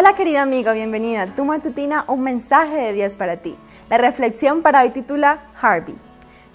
[0.00, 3.54] Hola querido amigo, bienvenido a tu matutina, un mensaje de Dios para ti.
[3.90, 5.94] La reflexión para hoy titula Harvey.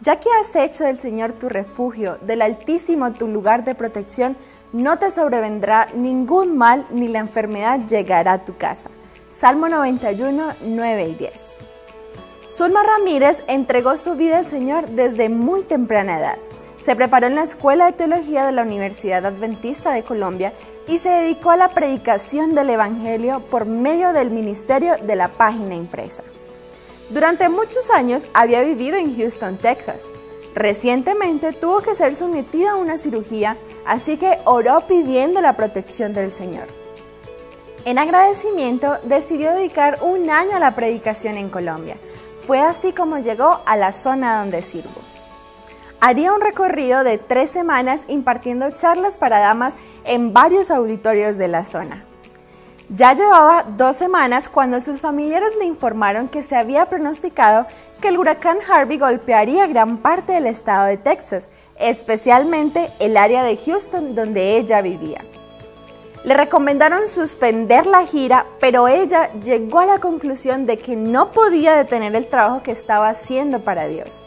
[0.00, 4.34] Ya que has hecho del Señor tu refugio, del Altísimo tu lugar de protección,
[4.72, 8.88] no te sobrevendrá ningún mal ni la enfermedad llegará a tu casa.
[9.30, 11.32] Salmo 91, 9 y 10.
[12.50, 16.38] Zulma Ramírez entregó su vida al Señor desde muy temprana edad.
[16.84, 20.52] Se preparó en la Escuela de Teología de la Universidad Adventista de Colombia
[20.86, 25.74] y se dedicó a la predicación del Evangelio por medio del ministerio de la página
[25.76, 26.24] impresa.
[27.08, 30.08] Durante muchos años había vivido en Houston, Texas.
[30.54, 33.56] Recientemente tuvo que ser sometida a una cirugía,
[33.86, 36.66] así que oró pidiendo la protección del Señor.
[37.86, 41.96] En agradecimiento decidió dedicar un año a la predicación en Colombia.
[42.46, 45.13] Fue así como llegó a la zona donde sirvo.
[46.06, 51.64] Haría un recorrido de tres semanas impartiendo charlas para damas en varios auditorios de la
[51.64, 52.04] zona.
[52.90, 57.66] Ya llevaba dos semanas cuando sus familiares le informaron que se había pronosticado
[58.02, 61.48] que el huracán Harvey golpearía gran parte del estado de Texas,
[61.80, 65.24] especialmente el área de Houston donde ella vivía.
[66.22, 71.74] Le recomendaron suspender la gira, pero ella llegó a la conclusión de que no podía
[71.74, 74.26] detener el trabajo que estaba haciendo para Dios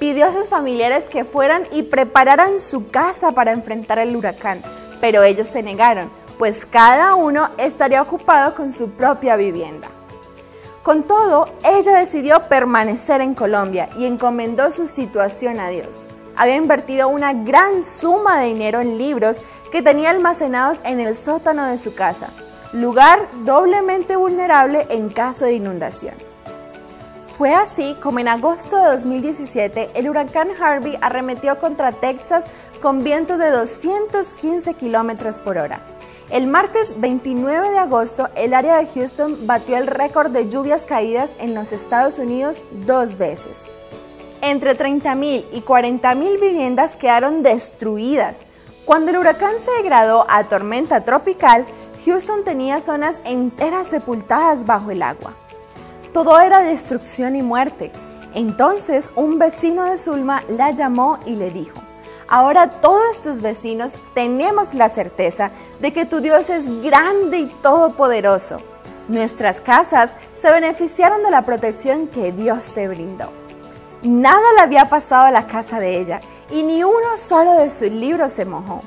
[0.00, 4.62] pidió a sus familiares que fueran y prepararan su casa para enfrentar el huracán,
[5.00, 9.88] pero ellos se negaron, pues cada uno estaría ocupado con su propia vivienda.
[10.82, 16.06] Con todo, ella decidió permanecer en Colombia y encomendó su situación a Dios.
[16.34, 19.38] Había invertido una gran suma de dinero en libros
[19.70, 22.30] que tenía almacenados en el sótano de su casa,
[22.72, 26.14] lugar doblemente vulnerable en caso de inundación.
[27.40, 32.44] Fue así como en agosto de 2017 el huracán Harvey arremetió contra Texas
[32.82, 35.80] con vientos de 215 kilómetros por hora.
[36.28, 41.34] El martes 29 de agosto, el área de Houston batió el récord de lluvias caídas
[41.38, 43.70] en los Estados Unidos dos veces.
[44.42, 48.42] Entre 30.000 y 40.000 viviendas quedaron destruidas.
[48.84, 51.64] Cuando el huracán se degradó a tormenta tropical,
[52.04, 55.34] Houston tenía zonas enteras sepultadas bajo el agua.
[56.12, 57.92] Todo era destrucción y muerte.
[58.34, 61.80] Entonces un vecino de Zulma la llamó y le dijo,
[62.28, 65.50] ahora todos tus vecinos tenemos la certeza
[65.80, 68.58] de que tu Dios es grande y todopoderoso.
[69.08, 73.30] Nuestras casas se beneficiaron de la protección que Dios te brindó.
[74.02, 77.90] Nada le había pasado a la casa de ella y ni uno solo de sus
[77.90, 78.82] libros se mojó.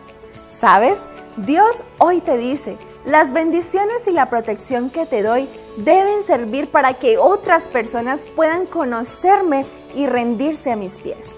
[0.49, 1.01] ¿Sabes?
[1.37, 6.93] Dios hoy te dice, las bendiciones y la protección que te doy deben servir para
[6.93, 11.35] que otras personas puedan conocerme y rendirse a mis pies.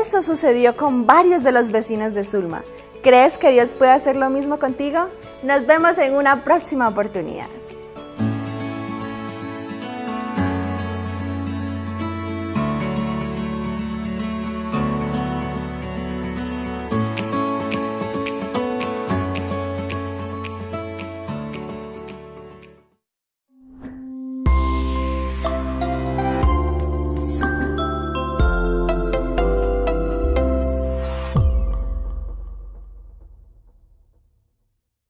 [0.00, 2.62] Eso sucedió con varios de los vecinos de Zulma.
[3.02, 5.08] ¿Crees que Dios puede hacer lo mismo contigo?
[5.42, 7.46] Nos vemos en una próxima oportunidad.